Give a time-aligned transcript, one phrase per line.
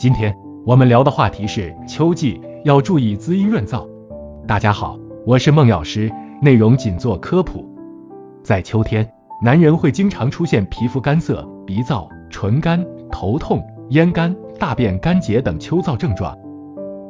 [0.00, 0.34] 今天
[0.64, 3.86] 我们聊的话题是秋季要注意滋阴润燥。
[4.46, 7.68] 大家好，我是孟药师，内容仅做科普。
[8.42, 9.06] 在秋天，
[9.42, 12.82] 男人会经常出现皮肤干涩、鼻燥、唇干、
[13.12, 16.34] 头痛、咽干、大便干结等秋燥症状。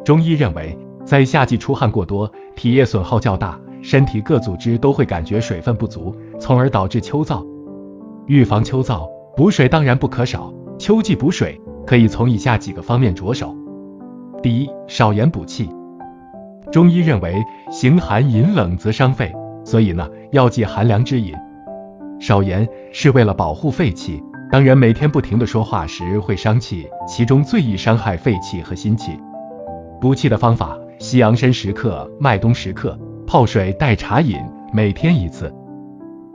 [0.04, 7.46] 中医认为，在夏季出汗过多，体液损耗较大，身体各组织都会感觉水分不足，从而导致秋燥。
[8.26, 10.52] 预防秋燥，补水当然不可少。
[10.76, 11.60] 秋季补水
[11.90, 13.52] 可以从以下几个方面着手。
[14.44, 15.68] 第一，少盐补气。
[16.70, 17.34] 中医认为，
[17.68, 19.34] 形寒饮冷则伤肺，
[19.64, 21.34] 所以呢，要忌寒凉之饮。
[22.20, 24.22] 少盐是为了保护肺气。
[24.52, 29.18] 当人每天不停的说话时会伤气，其中最易伤害肺气和心气。
[30.00, 32.96] 补气的方法：西洋参十克，麦冬十克，
[33.26, 34.38] 泡水代茶饮，
[34.72, 35.52] 每天一次。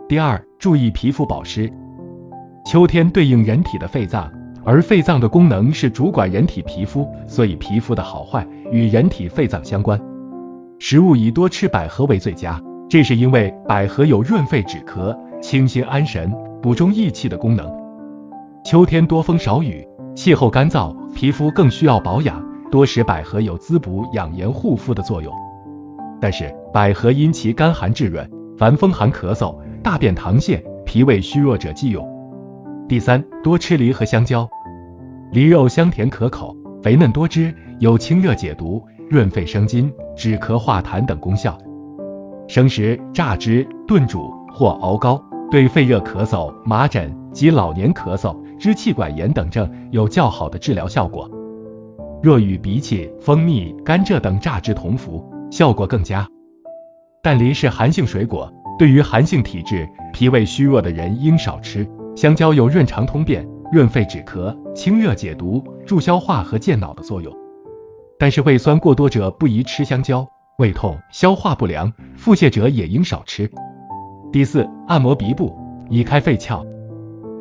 [0.10, 1.72] 第二，注意皮肤保湿。
[2.66, 4.30] 秋天对应人体的肺脏，
[4.66, 10.00] 而肺脏的功能是主管人体皮肤，所以皮肤的好坏与人体肺脏相关。
[10.80, 17.72] 食物以多吃百合为最佳，这是因为百合有润肺止咳、清心安神、补中益气的功能。
[18.64, 22.44] 秋天多风少雨，气候干燥，皮肤更需要保养。
[22.72, 25.32] 多食百合有滋补养颜护肤的作用，
[26.20, 32.15] 但是百合因其甘寒质润，凡风寒咳嗽、大便溏泻、脾胃虚弱者忌用。
[32.88, 34.48] 第三，多吃梨和香蕉，
[35.32, 41.58] 梨肉香甜可口，肥嫩多汁，有清热解毒、润肺生津、止咳化痰等功效。
[42.48, 45.20] 生食、榨汁、炖煮或熬膏，
[45.50, 51.28] 对肺热咳嗽、麻疹及老年咳嗽、支气管炎等症有较好的治疗效果。
[52.22, 56.28] 若与荸荠、蜂蜜、甘蔗等榨汁同服，效果更佳。
[57.24, 61.88] 但梨是寒性水果，对于寒性体质、脾胃虚弱的人应少吃。
[62.16, 67.36] 香蕉有润肠通便、润肺止咳、清热解毒、助消化和健脑的作用。
[68.18, 70.26] 但是胃酸过多者不宜吃香蕉，
[70.58, 73.52] 胃痛、消化不良、腹泻者也应少吃。
[74.32, 75.54] 第四，按摩鼻部
[75.90, 76.66] 以开肺窍。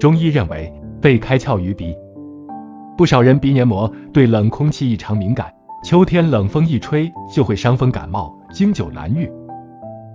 [0.00, 1.94] 中医认为，肺开窍于鼻。
[2.96, 5.52] 不少人鼻黏膜对冷空气异常敏感，
[5.84, 9.30] 秋天冷风一吹就会伤风感冒，经久难愈。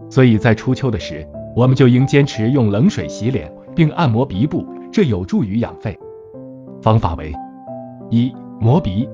[0.09, 5.97] 所以在初秋的时，我们就应坚持用冷水洗脸，并按摩鼻部，这有助于养肺。
[6.81, 7.33] 方法为：
[8.09, 8.29] 一、
[8.59, 9.07] 摩鼻，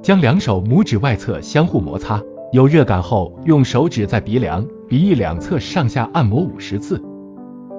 [0.00, 2.22] 将两手拇指外侧相互摩擦，
[2.52, 7.02] 有热感后，用手指在鼻梁、鼻翼两侧上下按摩五十次，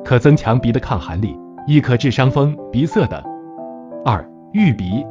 [0.04, 1.38] 可增强鼻的抗寒力，
[1.68, 3.24] 亦可治伤风、鼻塞等。
[4.04, 5.06] 二、浴鼻，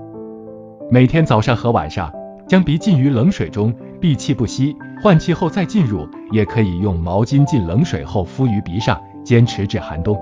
[0.91, 2.12] 每天早上和晚上
[2.47, 6.06] 将鼻浸于冷水中，闭气不息，换气后再进入。
[6.32, 10.14] 也可以用毛巾浸冷水后敷于鼻上，坚持至寒冬。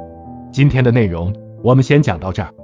[0.52, 2.59] 今天的内容我们先讲到这儿。